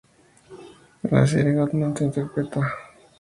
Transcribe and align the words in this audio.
En 1.03 1.15
la 1.15 1.27
serie 1.27 1.53
"Gotham" 1.53 1.83
interpreta 1.99 2.59
al 2.59 2.63
Sr. 2.65 2.73